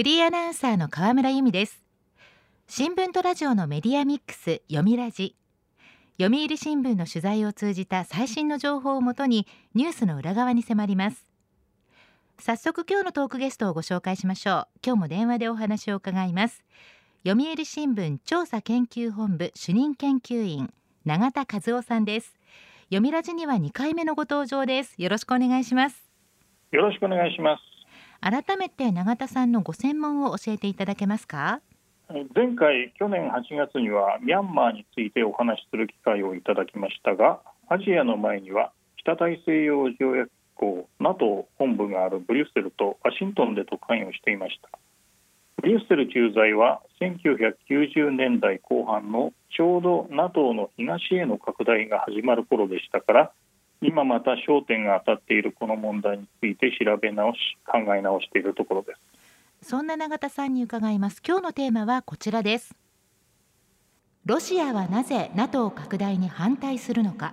[0.00, 1.84] フリーアナウンサーの河村由美です。
[2.68, 5.36] 新聞とラジオのメディアミックス読みラジ。
[6.18, 11.26] 読売新聞の取材を通じた最新の情報をもとにニュースの裏側に迫ります。
[12.38, 14.68] 早速今日のトークゲストをご紹介しましょう。
[14.82, 16.64] 今日も電話でお話を伺います。
[17.26, 20.72] 読売新聞調査研究本部主任研究員
[21.04, 22.38] 永田和夫さんです。
[22.84, 24.94] 読みラジには2回目のご登場です。
[24.96, 26.10] よろしくお願いします。
[26.72, 27.69] よろしくお願いします。
[28.20, 31.60] 改めて永田さんのご専門を教えていただけますか？
[32.34, 44.68] 前回去年8月にはミャンマーについてお話しする機会をいただきましたがアジアの前には北大西洋条約機構 NATO 本部があるブリュッセルとワシントンでと関与していました。
[45.62, 53.32] ブリュッセル駐在は1990年代後半のちょうど NATO の東への拡大が始まる頃でしたから
[53.82, 58.94] 今また焦点が当たっているこの問題について調べ直し考え直しているところで
[59.62, 59.68] す。
[59.70, 61.22] そんな永田さんに伺います。
[61.26, 62.74] 今日のテーマはこちらです。
[64.26, 67.32] ロシアはなぜ NATO 拡大に反対するのか。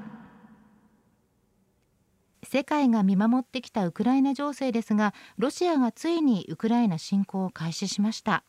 [2.44, 8.44] 世界が見守ってきたウクライナ情勢ですがロシアがついにウクライナ侵攻を開始しました。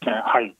[0.00, 0.56] はい。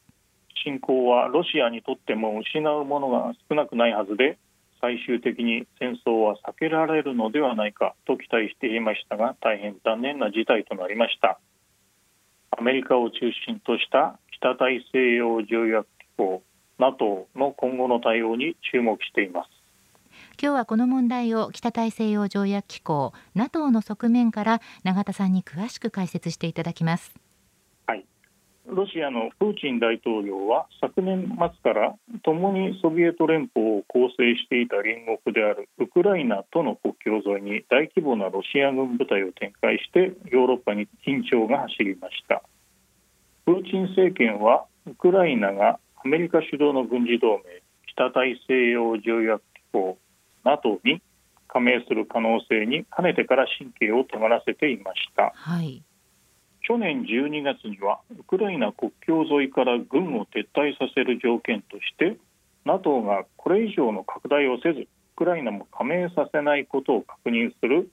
[0.65, 4.39] 侵攻はロシアにとっても失うものが少なくないはずで
[4.85, 11.41] 最終的に戦争は避けられるのではないかと期待していましたが大変残念な事態となりました。
[12.51, 16.43] アメリカを中心とした北大西洋条約機構
[16.79, 19.51] NATO の今後の対応に注目しています。
[20.39, 27.15] 今日はこの問題を北大西洋条約機構 NATO の側面から永田さんに詳しく解説していただきます
[28.67, 42.43] ロシアのプーチン大統領は昨年末から共にソビエト連邦を構成していた隣国であるウクライナとの国境沿いに大規模なロシア軍部隊を展開してヨーロッパに緊張が走りました。
[43.45, 47.45] プーチン政権はウクライナがアメリカ主導の軍事同盟
[47.87, 49.99] 北大西洋条約機構
[50.45, 51.03] NATO に
[51.49, 55.83] 加盟する可能性にかねてから神経を尖らせていました、はい。
[56.67, 62.17] 去年12月にはウクライナ国境沿いから軍を撤退させる条件として
[62.65, 64.87] NATO がこれ以上の拡大をせずウ
[65.17, 67.91] クライナも加盟させないことを確認する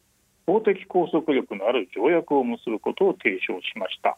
[0.47, 4.17] 法的拘束力のある条約を結ぶことを提唱しました。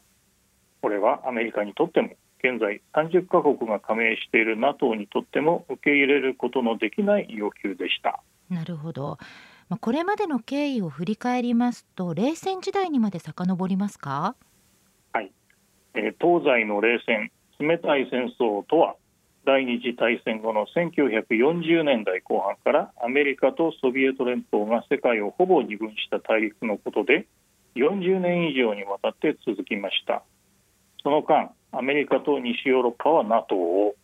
[0.81, 2.09] これはアメリカにとっても
[2.43, 8.21] 現在30カ国が加盟している NATO にとっても受け入れることのできない要求でした。
[8.49, 9.17] なるほど。
[9.73, 14.35] まあこれまでの経緯を振り返りますと冷戦時代にまで遡りますか？
[15.13, 15.31] はい、
[15.95, 18.93] えー、東西の冷戦冷たい戦争とは
[19.47, 27.25] 第二次大戦後の1940年代後半からアメリカとソビエト連邦が世界をほぼ二分した大陸のことで
[27.75, 30.21] 40年以上にわたって続きました。
[31.01, 33.95] その間アメリカと西ヨーロッパは NATO を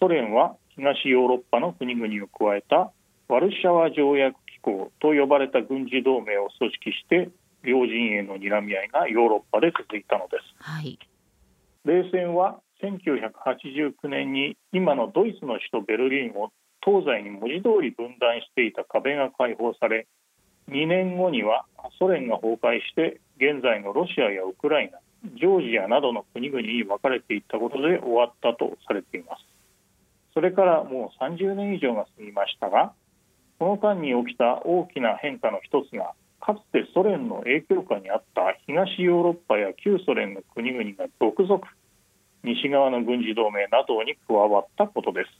[0.00, 2.90] ソ連は東ヨーロッパの国々を加えた
[3.28, 7.28] ワルシャワ条約構と呼ばれた軍事同盟を組織して
[7.62, 10.98] 両陣営の睨み合いがヨーロッパで続いたのです、はい、
[11.84, 16.50] 冷戦は1989年に今のドイツの首都ベルリンを
[16.84, 20.06] 東西に文字通り分断していた壁が解放され
[20.68, 21.66] 2年後には
[21.98, 24.98] ソ連が崩壊して現在のロシアやウクライナ
[25.36, 29.44] ジョージアなどの国々に分かれていったことで終わったとされています。
[30.34, 32.92] それからもう30年以上が過ぎましたが
[33.58, 41.62] この間に起きた大きな変化の一つがかつてソ連の影響下にあった東ヨーロッパや旧ソ連の国々が続々
[42.42, 45.30] 西側の軍事同盟 NATO に加わったことです。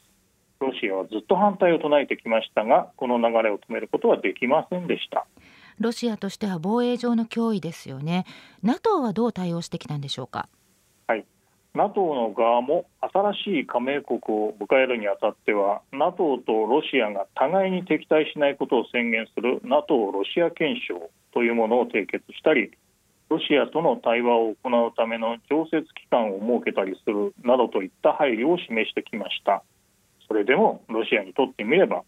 [0.60, 5.26] ロシアはずっと反対を唱えてきましたがこの流れを止めることはできませんでした。
[5.78, 8.24] ロシアとしては防衛上の脅威ですよね。
[8.62, 10.48] NATO はどう対応してきたんでしょうか？
[11.74, 22.70] NATO の側も新しい加盟国を迎えるにあたっては NATO とロシアが互いに敵対しないことを宣言する NATO ロシア憲章というものを締結したり
[23.28, 29.64] ロシアとの対話を行うための常設機関を設けたりするなどといった配慮を示してきました。
[30.28, 32.04] それでもロシアにとってみれば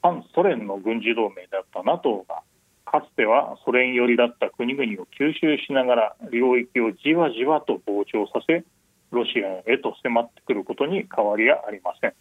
[0.00, 2.42] 反ソ連の軍事同盟だった NATO が
[2.84, 8.64] かつてはソ連寄りだった国々を吸収しながら領域をじわじわと膨張させ
[9.10, 12.14] ロシアへと迫ってくることに変わりはありません。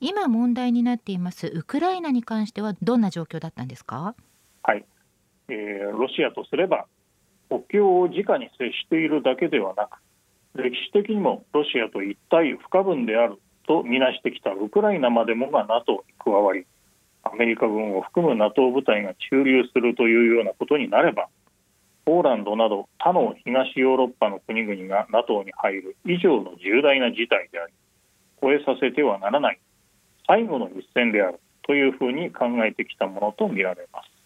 [0.00, 4.14] 今問題になっていますウクライナに関してはどんな状況だったんですか？
[4.62, 4.84] はい、
[5.48, 6.86] えー、ロシアとすれば
[7.50, 9.98] 国境を直に接しているだけではなく
[10.54, 16.64] 歴史的にもロシアと一体不可分であるとみなしてきたウクライナまでもが NATO に加わり
[17.22, 21.28] アメリカ軍を含む NATO 部隊が駐留するというようなことになれば
[22.04, 27.72] ポーランドなど他の東ヨーロッパの国々が NATO に入る以上の重大な事態であり
[28.42, 29.60] 超えさせてはならない
[30.26, 34.20] 最後の一戦であるというふうに考えてきたものとみられます。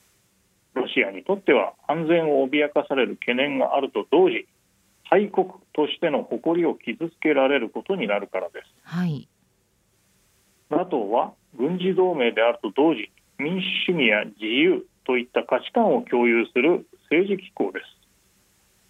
[0.74, 4.46] ロシアにとっては安全を脅かされる懸念があると同時
[5.10, 9.28] 大国としての誇りを傷つけられることになるからです、はい、
[10.70, 17.86] NATO は軍事同盟であると同時民主主義や自由といった価値観を共有する政治機構です。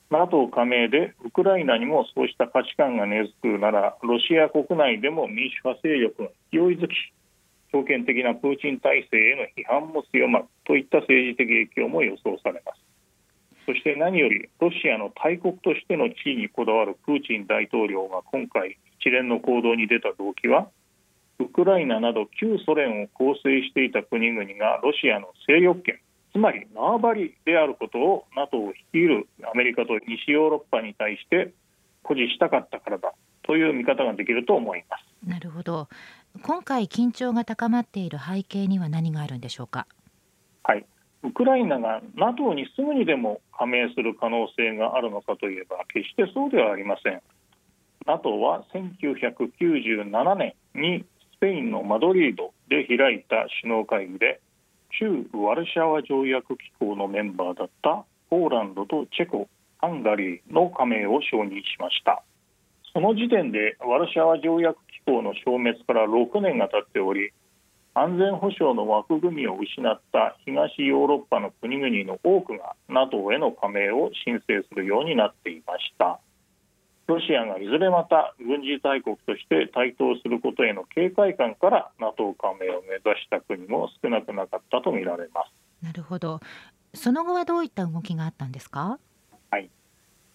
[0.09, 6.95] NATO 加盟でウクライナにもそうした価値観が根付くならロシア国内でも民主派勢力が勢いづき
[7.73, 12.81] 強権的なプーチン体制への批判も強まるといった政治的影響も予想されます。
[13.67, 20.69] そして何よりロシアの大国としての地位にこだわるプーチン大統領が今回一連の行動に出た動機は
[21.41, 25.99] ウクライナなど旧ソ連を構成していた国々がロシアの勢力圏
[26.35, 31.55] つまり縄張りであることを NATO を率いるアメリカと西ヨーロッパに対して
[32.03, 33.15] 誇示したかったからだ
[33.45, 35.05] という見方ができると思います。
[35.29, 35.89] なるほど。
[36.43, 39.87] 今回緊張が高まっている背景には何があるんでしょうか？
[40.65, 40.85] はい。
[41.23, 47.23] ウクライナが NATO にすぐにでも加盟する可能性があるのかといえば決してそうではありません。
[48.07, 51.05] NATO は1997年に
[51.37, 54.41] スペインのマドリードで開いた首脳会議で
[54.99, 59.49] 旧ワルシャワ条約機構のメンバーだったポーランドとチェコ
[59.79, 62.23] ハンガリーの加盟を承認しました。
[62.93, 67.33] その時点でワルシャワ条約機構の消滅から6年が経っており
[67.97, 76.19] 安全保障の枠組みを失った東ヨーロッパの国々の多くが NATO への加盟を申請するようになっていました。
[77.07, 85.85] ロシアがいずれまた軍事大国として台頭することへの警戒感から NATO 加盟を目指した国も少なくなかったとみられます。
[85.85, 86.41] なるほど。
[86.95, 88.99] その後はどういった動きがあったんですか？
[89.51, 89.69] はい、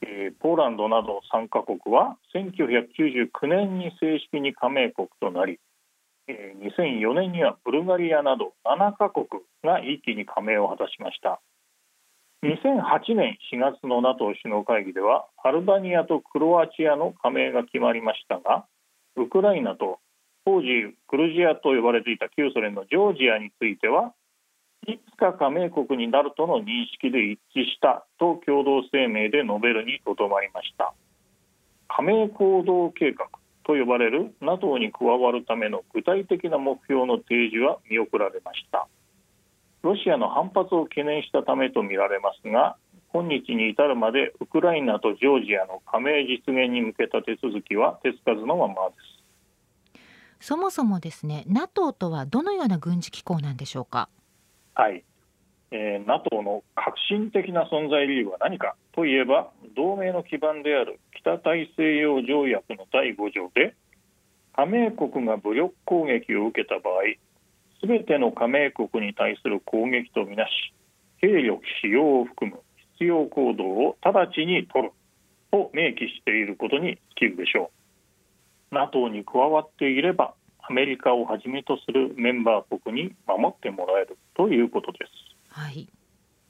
[0.02, 5.60] えー、ポーランドなど3カ国は1999年に正式に加盟国となり
[6.28, 9.26] 2004年にはブルガリアなど7カ国
[9.64, 11.42] が一気に加盟を果たしました
[12.44, 18.66] 2008年4月の NATO 首脳会議ではアルバニアとクロアチアの加盟が決まりましたが
[19.18, 20.00] ウクライナと
[20.46, 24.14] 当時クルジアと呼ばれていた旧ソ連のジョージアについては
[24.88, 30.94] いつか加盟国になるとの認識で一致したと共同声明で述べるにとどまりました。
[31.88, 33.28] 加盟行動計画
[33.66, 38.88] と呼ばれる NATO に加わるための具体的な目標の提示は見送られました。
[39.82, 42.76] ロシアの反発を懸念したためとみられますが
[43.12, 48.96] 今日に至るまでウクライナとジョージアの加盟実現に向けた手続きは手つかずのままで
[50.40, 50.48] す。
[50.48, 54.10] そもそもですね NATO とはどのような軍事機構なんでしょうか？
[54.76, 55.04] はい、
[55.72, 63.76] えー、NATO の革新的な存在理由は何かといえば同盟の基盤である北大西洋条約の第5条で
[64.56, 67.04] 加盟国が武力攻撃を受けた場合
[67.82, 70.74] すべての加盟国に対する攻撃とみなし
[71.18, 72.60] 兵力使用を含む
[72.94, 74.92] 必要行動を直ちに取る。
[75.52, 77.72] と明記していることに尽きるでしょ
[78.72, 78.76] う。
[78.76, 85.12] NATO に加わっていればアメリカをはじめとするメンバー国に守ってもらえるということです、
[85.50, 85.88] はい、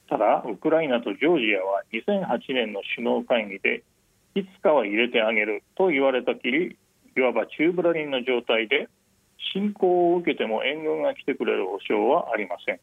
[0.09, 3.83] ただウクライナとジョージアは2008年の首脳会議で
[4.35, 6.77] いつかは入れてあげると言われたきり
[7.15, 8.89] いわば宙ぶらりんの状態で
[9.53, 12.79] 侵攻を受けても援軍が来てくれる保証はありません。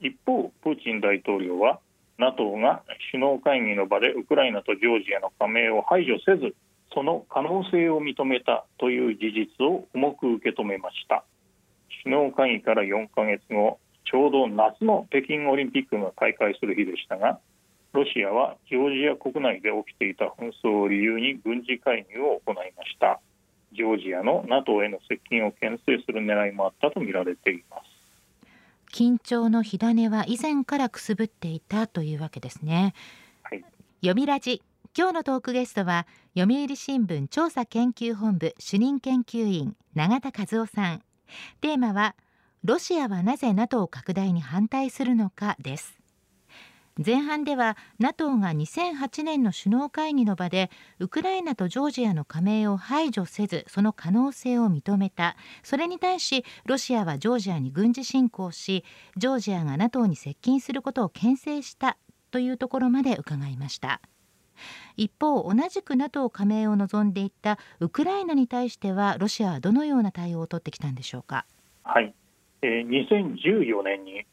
[0.00, 1.80] 一方プーチン大統領は
[2.18, 6.54] NATO が首脳会議の場でウクライナとジョージアの加盟を排除せず
[6.92, 11.24] その可能性を認めたという事実を重く受け止めました。
[12.02, 17.40] 首脳会議から4ヶ月後ちょうど夏の北京オリンピックが開会する日でしたが
[17.92, 23.20] ロシアはジョージア国内で起きていた紛争を理由に軍事介入を行いました。
[23.76, 27.82] ジョージアの NATO への接近を牽制する狙いもあったとみられています。
[28.92, 32.94] 緊張の火種は以前からくすぶっていたというわけですね、
[33.42, 33.64] はい、
[34.00, 34.62] 読みラジ。
[34.96, 41.02] 今日のトークゲストは読売新聞調査研究本部主任研究員永田和夫さん。
[41.60, 42.16] テーマは
[42.64, 45.98] ロシアはなぜ NATO 拡大に反対するのかです
[47.04, 55.36] 前半では NATO が2008年の首脳会議の場でウクライナとジョージアの加盟を排除せずその可能性を認めた。
[55.62, 58.82] それに対しロシアはジョージアに軍事侵攻し
[59.18, 61.98] ジョージアが NATO に接近することを牽制した
[62.30, 64.00] というところまで伺いました。
[64.96, 71.44] 一方同じく NATO 加盟を望んでいたウクライナに対してはロシアはどのような対応を取ってきたんでしょうか？
[71.82, 72.14] はい、
[72.62, 74.24] えー、2014年に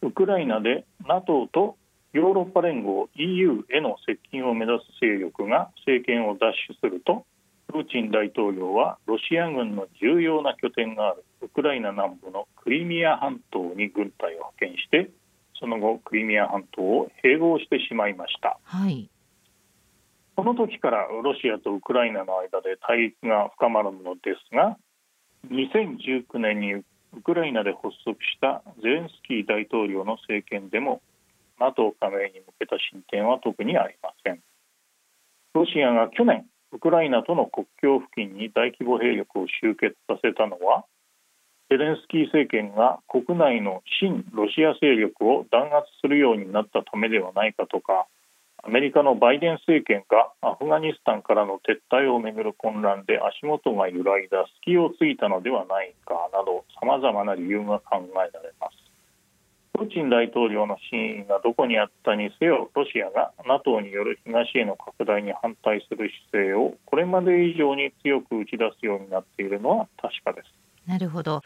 [0.00, 1.76] ウクライナで NATO と
[2.14, 7.26] ヨーロッパ連合 EU への接近を目指す勢力が政権を奪取すると
[7.66, 15.10] プーチン大統領はロシア軍の重要な拠点があるウクライナ南部のクリミア半島に軍隊を派遣して
[15.58, 19.10] その後クリミア半島を併合してしまいました、はい、
[20.36, 24.76] この時からロシアとウクライナの間で対立が深まるのですが
[25.50, 26.84] 2019年にウ
[27.24, 31.02] クライナで発足したゼレンスキー大統領の政権でも
[31.58, 34.40] NATO 加盟に向けた進展は特にありません
[35.54, 40.84] ロシアが去年ウクライナとの国境付近に大規模兵力を集結させたのは
[41.70, 48.06] ゼレンスキー政権が国内の親ロシア勢力を弾圧するようになったためではないかとか
[48.66, 58.83] アメリカのバイデン政権がアフガニスタンからの撤退をめぐる混乱で足元が揺らいだ隙をついたのではないかなどさまざまな理由が考えられます。
[59.76, 70.48] プーチン大統領の真意がどこにあったにせよロシアが NATO による東への拡大に反対する姿勢をこれまで以上に強く打ち出すようになっているのは確かです。
[70.88, 71.42] なるほど。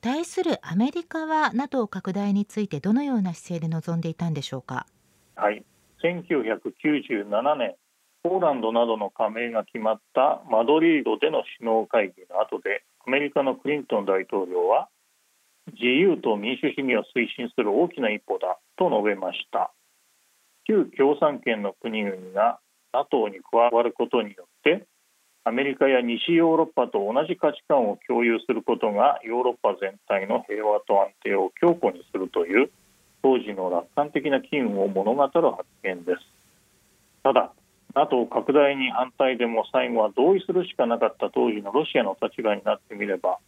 [0.00, 4.86] 対するアメリカは NATO 拡大についてどのような姿勢で臨んでいたんでしょうか？
[5.34, 5.64] はい。
[6.04, 7.74] 1997年
[8.22, 14.88] ポーランドなどの加盟が決まったマドリードでの首脳会議の後でアメリカのクリントン大統領は
[15.70, 19.70] 自由と民主主義を推進する大きな一歩だと述べました。
[20.64, 22.58] 旧共産圏の国々が
[22.92, 24.86] NATO に加わることによって
[25.44, 32.70] アメリカや西ヨーロッパと同じ価値観を共有することがヨーロッパ全体の平和と安定を強固にするという
[33.22, 36.18] 当時の楽観的な機運を物語る発言です。
[37.24, 37.52] ただ
[37.94, 43.38] NATO 拡大に反対でも最後は同意するしかなかった当時のロシアの立場になってみれば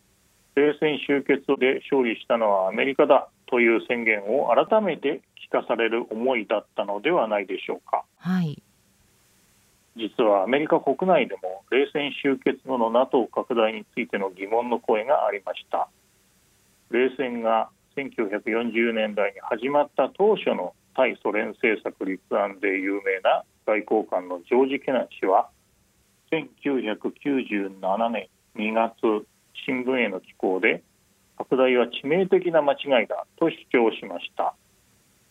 [0.54, 8.04] 冷戦終結で勝利したのはアメリカだという宣言を改めて聞かされる思いだったのではないでしょうか。
[8.18, 8.62] はい、
[9.96, 15.88] 実はアメリカ国内でも冷戦終結後の NATO 拡大についての疑問の声がありました。
[16.90, 25.48] 冷戦が1940年代に始まった当初の対ソ連政策立案で有名な外交官のジョージ・ケナン氏は
[26.30, 29.26] 1997年2月
[29.66, 30.82] 新聞への寄稿で
[31.36, 34.54] 拡大は致命的な間違いだと主張しました。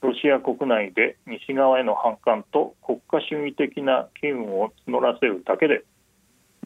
[0.01, 5.86] ロシア国内で西側への反感と国家主義的な機運を募らせるだけで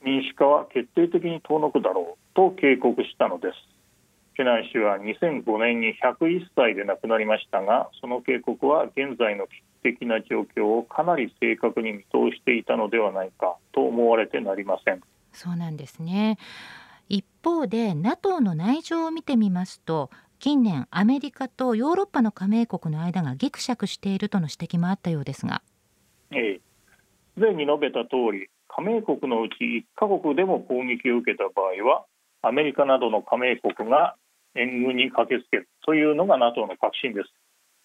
[0.04, 3.54] 民主化は決定的に遠のくだろうと警告したのです。
[4.36, 15.02] ケナン氏は2005年に101歳で亡くなりましたがその警告は現在の危機的な状況をかなり正確に見通していたのではないかと思われてなりません。
[15.34, 16.38] そうなんですね。
[17.10, 20.10] 一方で NATO の内情を見てみますと
[20.40, 25.62] 近年アメリカとヨーロッパの加盟国の間がぎくしゃくしているとの指摘もあったようですが。
[26.32, 26.62] ええ、
[27.36, 32.06] すでに述べた通り加盟国のうち1カ国でも攻撃を受けた場合は
[32.44, 34.16] アメリカなどの加盟国が
[34.56, 37.30] 援軍に駆けつけるというのが NATO の核心です。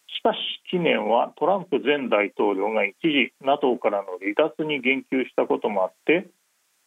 [0.09, 0.39] しかし
[0.71, 6.29] 近年はトランプ前大統領が一時 NATO からの離脱に言及したこともあって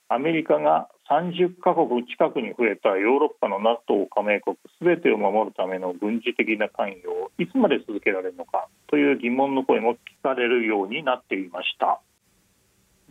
[0.08, 12.02] アメリカが30カ国近くに増えたヨーロッパの NATO 加盟国すべてを守るための軍事的な関与をいつまで続けられるのかという疑問の声も聞かれるようになっていました。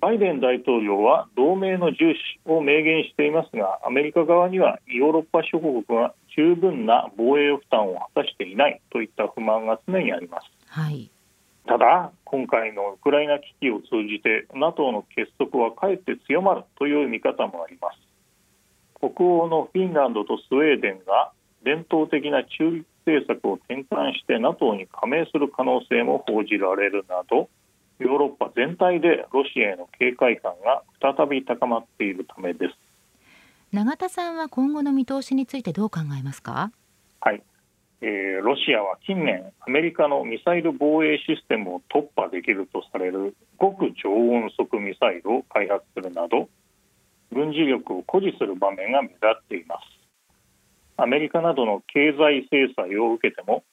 [0.01, 11.11] バイデン大統領は同盟の重視を明言していますがアメリカ側にはヨーロッパ諸国が十分な防衛負担を果たしていないといった不満が常にあります、はい、
[11.67, 17.99] ただ今回のウクライナ危機を通じて NATO の結束はかえって強まるという見方もあります。
[18.99, 21.33] 北欧のフィンランドとスウェーデンが
[21.65, 27.49] 伝統的な中立政策を転換して NATO に加盟する可能性も報じられるなど
[27.99, 32.75] ヨーロッパ全体でロシアへの警戒感が再び高まっているためです。
[33.73, 36.71] 永田さんは今後の見通しについてどう考えますか？
[37.21, 37.43] はい
[38.07, 46.51] えー、ロシアは近年アメリカのミサイル防衛システムを突破できるとされる極超音速ミサイルを開発するなど
[47.33, 49.81] 軍事力を誇示する場面が目立っています
[50.99, 53.65] アメリカなどの経済制裁を受けても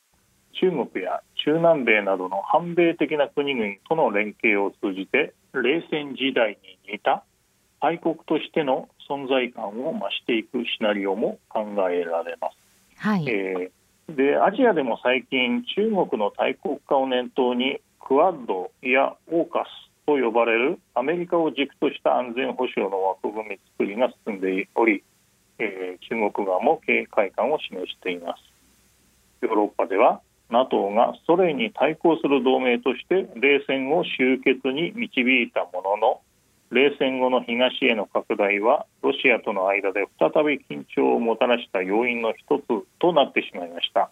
[0.54, 7.26] 中国や中南米などの反米的な国々との連携を通じて冷戦時代に似た
[7.82, 12.58] 大国としての存在感を増していくシナリオも考えられます。
[12.98, 13.81] はい、えー
[14.16, 25.04] でアジアでも最近中国の大国化を念頭にクアッドやオーカスと呼ばれるアメリカを軸とした安全保障の枠組み作りが進んでおり、
[25.60, 28.44] えー、中国側も警戒感を示しています。
[29.42, 36.22] ヨーロッパでは NATO がソ連に対抗する同盟として冷戦を終結に導いたものの
[36.72, 44.10] 冷戦後の東への拡大はロシアとの間で再び緊張をもたらした要因の一つとなってしまいました。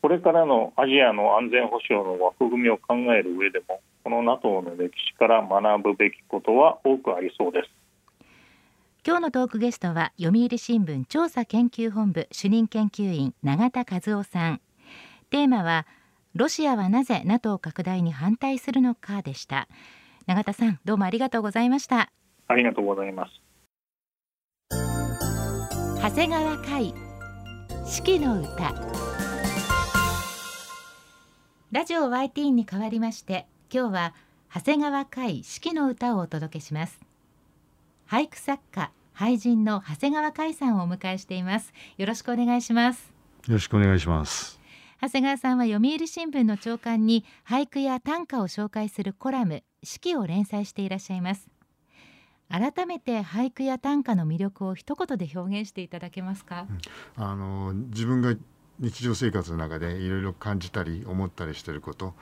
[0.00, 7.70] これからのアジアの安全保障の枠組みを考える上でもこの NATO の歴史から学ぶべきことは多くありそうです。
[9.06, 14.60] 今日のトークゲストは読売新聞調査研究本部主任研究員永田和夫さん。
[15.28, 15.86] テーマは
[16.34, 19.68] ロシアはなぜ NATO 拡大に反対するのかでした。
[20.30, 22.12] 永田さんどうもありがとうございました。
[22.46, 23.32] ありがとうございます。
[26.00, 26.94] 長谷川海
[27.84, 28.72] 四季の歌。
[31.72, 34.14] ラジオ YT に代わりまして今日は
[34.54, 37.00] 長谷川海四季の歌をお届けします。
[38.08, 41.72] 俳句作家俳人の長谷川海さんをお迎えしています。
[41.96, 43.12] よろしくお願いします。
[43.48, 44.60] よろしくお願いします。
[45.02, 51.48] 長谷川さんは読売新聞の朝刊に俳句や短歌を紹介するコラム四季を連載していらっしゃいます。
[52.50, 56.66] 改めて俳句や短歌の魅力を一言で表現していただけますか、
[57.16, 58.34] うん、あの自分が
[58.80, 62.12] 日常生活の中でいろいろ感じたり思ったりしていること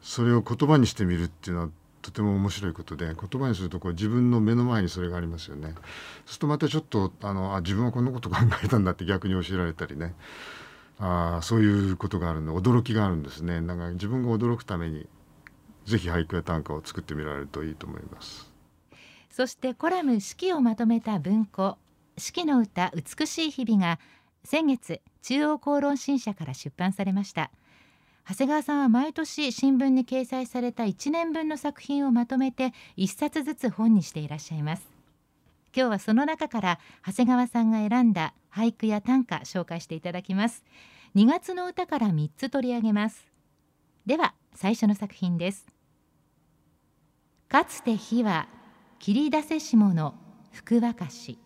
[0.00, 1.68] それを言葉にしてみるっていうのは
[2.02, 5.72] とても面白いことで言葉にするとこう自分の目の前にそれがありますよね。
[5.72, 5.82] そう
[6.26, 10.14] するとまたちょっとあのあ自分はこんなこと考えたんだって 逆に教えられたりね。
[10.98, 12.60] あそういうことがあるの。
[12.60, 13.62] 驚きがあるんですね。
[13.62, 15.08] なんか自分が驚くために
[15.84, 18.50] ぜひ俳句や短歌を作ってみられるといいと思います。
[19.30, 21.76] そしてコラム四季をまとめた文庫
[22.16, 23.98] 四季の歌美しい日々が
[24.44, 27.50] 先月中央公論新社から出版されました。
[28.26, 34.88] 長谷川さんは毎年新聞に掲載された1年分の作品をまとめて1冊ずつ本にしていらっしゃいます。
[35.76, 40.64] 今日はその中から長谷川さんが選んだ俳句や短歌紹介していただきます。
[41.16, 43.26] 2月の歌から3つ取り上げます。
[44.06, 45.73] では最初の作品です。
[47.54, 48.48] かつて火は
[48.98, 50.12] 切り出せし者
[50.50, 51.38] 福沸かし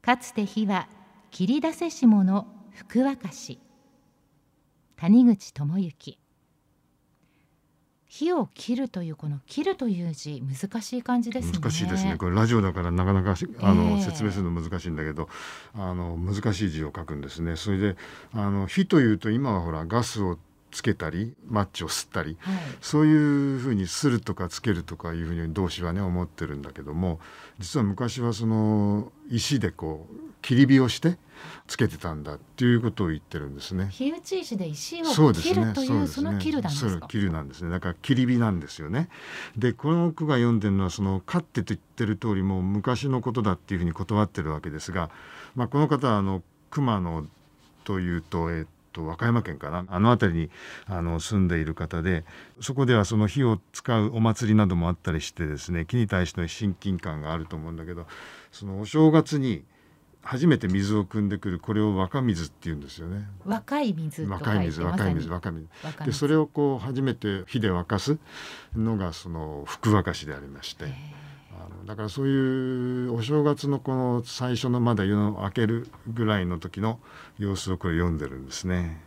[0.00, 0.88] かつて火は
[1.30, 3.58] 切り出せし者福沸かし
[4.96, 6.18] 谷口智之
[8.06, 11.58] 火を切るというこの切るという字難しい感じですね。
[11.60, 12.16] 難しいですね。
[12.16, 15.28] これラジオだからなかなかあの、えー、説明するの難しいんだけど、
[15.74, 17.56] あの難しい字を書くんですね。
[17.56, 17.96] それで
[18.32, 20.38] あの火というと今はほらガスを
[20.70, 27.20] つけたりマッチを吸ったり、はい、そういうふうにするとかつけるとかいうふうに同志はね思ってるんだけども
[27.58, 31.18] 実は昔はその石でこう切り火をして
[31.66, 33.88] つけてたんだっていうことを言ってるんですね。
[33.90, 37.06] 火打ち石で石を切るという、ね、その切るなんですか？
[37.08, 37.70] 切るなんですね。
[37.70, 39.08] だから切り火なんですよね。
[39.56, 45.10] でこの句が読んでるのはその勝ってと言ってる通りもう昔のことだっていうふうに断ってるわけですが、
[45.54, 47.24] まあこの方はあの熊野
[47.84, 48.66] というとえっ
[48.98, 50.50] と和歌山県かなあの辺りに
[50.86, 52.24] あの住んでいる方で
[52.60, 58.06] そこではその火を使うお祭りなどもあったりしてですね木に対しての親近感があると思うんだけど
[58.50, 59.64] そのお正月に
[60.20, 63.26] 初めて水を汲んでくるこれを若水って言うんですよね。
[63.46, 68.18] 若い水若い水若い水若い水でそれをこう初めて火で沸かす
[68.76, 70.86] のがその福沸かしでありまして。
[71.88, 77.00] だからそういうお正月のこの最初のまだ夜の明けるぐらいの時の
[77.38, 79.00] 様子をこれ読んでるんですね。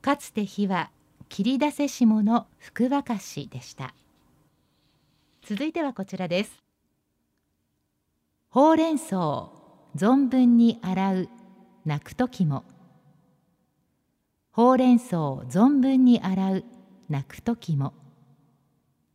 [0.00, 0.92] かつて火は
[1.28, 3.94] 切り出せし者福沸かしでした。
[5.42, 6.62] 続いてはこちらです。
[8.50, 9.50] ほうれん草
[9.96, 11.28] 存分に洗う
[11.84, 12.62] 泣く時も
[14.52, 15.16] ほうれん草
[15.50, 16.64] 存分に洗う
[17.08, 17.92] 泣く時も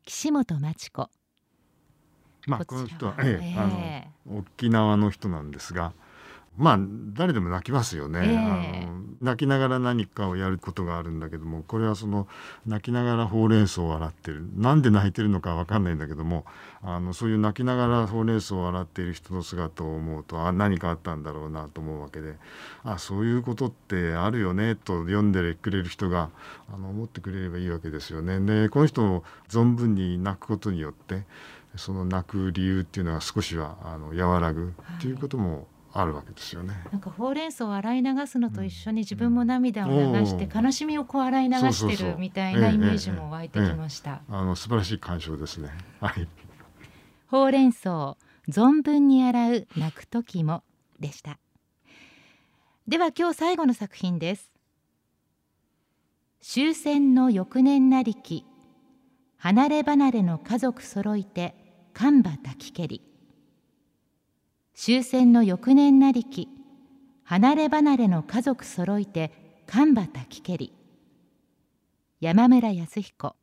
[0.04, 1.10] 岸本真知子
[2.48, 5.94] まあこの人は、ええ、あの沖縄の人なんですが
[6.60, 6.80] まあ
[7.14, 12.28] 誰でも泣きますよね、えー、あの泣きながら何かをやることがあるんだけどもこれはその
[12.66, 14.46] 泣きながらほうれん草を洗ってる。
[14.56, 16.46] なんで泣いてるのか分かんないんだけども
[16.82, 22.36] あのそういう泣きながらほうれん草を洗っている人の姿を思うとあ何かあったんだろうなと思うわけで
[22.84, 26.30] あそういうことってあるよねと読んでくれる人が
[26.74, 28.40] あの思ってくれればいいわけですよね。
[28.40, 31.24] でこの人を存分に泣くことによって
[31.76, 36.76] その泣く理由っていうのは少しはあの和らぐっていうことも、はいあるわけですよね。
[36.92, 44.22] なんかほうれん草を洗い流すのと一緒に自分も涙を流して悲しみをこう洗い流してるみたいなイメージも湧いてきました。
[44.30, 45.70] あの素晴らしい鑑賞ですね。
[46.00, 46.28] はい。
[47.28, 50.64] ほうれん草存分に洗う泣く時も
[51.00, 51.40] でした。
[52.88, 54.52] では今日最後の作品です。
[56.42, 58.46] 終戦の翌年なりき
[59.38, 61.56] 離れ離れの家族揃いて
[62.02, 63.02] 神馬焚き蹴り。
[64.74, 66.48] 終戦の翌年なりき
[67.26, 69.34] 離れ離れの家族揃いて
[69.68, 70.74] 神畑木けり。
[72.22, 73.36] 山村康彦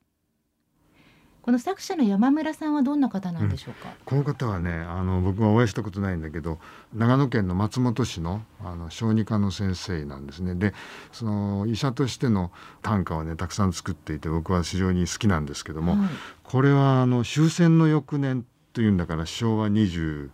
[1.46, 6.58] この作者の山村さんはどんな方なんでしょうか、うん、この方はねあの僕はお会いしたことないんだけど
[6.92, 10.56] 長野県の松本市のあの小児科の先生なんですね。
[10.56, 10.74] で
[11.12, 12.50] その医者としての
[12.82, 16.08] 短歌をねたくさん作っていて僕は非常に好きなんですけども、はい、
[16.42, 20.30] これはあの終戦の翌年というんだから昭和21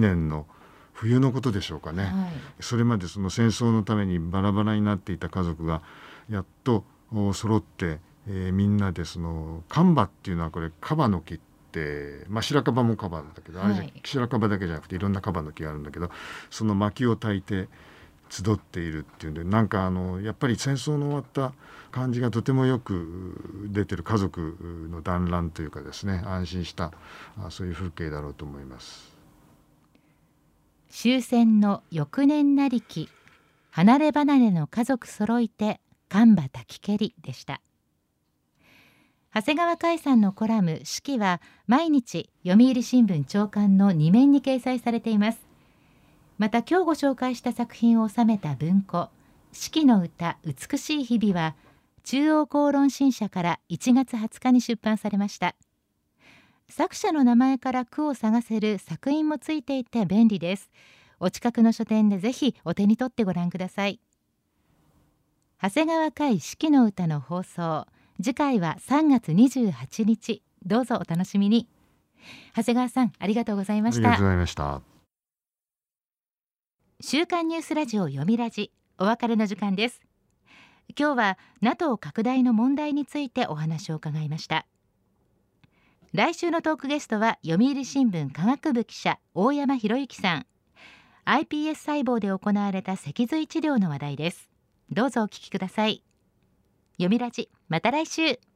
[0.00, 0.46] 年の
[0.94, 2.12] 冬のことでしょうかね、はい、
[2.58, 5.80] それまでその戦争のためにバラバラになっていた家族が
[6.28, 6.84] やっと
[7.32, 8.00] 揃って
[8.32, 11.40] えー、みんなでそのカンバっていうのはこれカバの木っ
[11.72, 16.10] て、まあ、白樺もカバだけど、はい、白樺だけじゃなくていろんなカバの木があるんだけど
[16.48, 17.68] その薪を焚いて
[18.28, 21.52] 集っているっていうんでなんかあのやっぱり戦争の終わった
[21.90, 24.56] 感じがとてもよく出てる家族
[24.88, 26.92] の団らんというかですね安心した
[27.36, 29.10] あそういう風景だろうと思います。
[30.88, 33.08] 終戦の翌年なりき
[33.70, 37.60] 離れ離れの家族揃いて神場滝蹴りでした。
[39.32, 45.38] 長谷川海さんのコラム「四季」は毎日読売新聞長官の2面に掲載されています。
[46.36, 49.08] また今日ご紹介した作品を収めた文庫
[49.52, 51.54] 「四季の歌美しい日々」は
[52.02, 55.54] 中央公論新社から1月20日に出版されました。
[56.68, 60.72] 作者の名前から句を探せる作品もついていて便利です。
[61.20, 64.00] お近くの書店でぜひお手に取ってご覧ください。
[65.62, 67.86] 長谷川海四季の歌の放送。
[68.22, 70.42] 次回は3月28日。
[70.66, 71.66] どうぞお楽しみに。
[72.54, 74.08] 長谷川さんありがとうございました。
[74.08, 74.82] ありがとうございました。
[77.00, 80.02] 週刊ニュースラジオ読みラジお別れの時間です。
[80.98, 84.66] 今日は NATO 拡大の問題についてお話を伺いました。
[86.12, 90.46] 来週のトークゲストは読売新聞科学部記者大山博之さん。
[91.24, 94.50] iPS 細胞で行われた脊髄治療の話題です。
[94.90, 96.02] どうぞお聞きください
[97.00, 98.49] 読みラジまた来週。